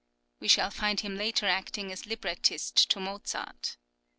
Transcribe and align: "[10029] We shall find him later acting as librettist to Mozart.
"[10029] 0.39 0.43
We 0.43 0.47
shall 0.47 0.71
find 0.71 0.99
him 1.01 1.15
later 1.15 1.45
acting 1.45 1.91
as 1.91 2.07
librettist 2.07 2.89
to 2.89 2.99
Mozart. 2.99 3.77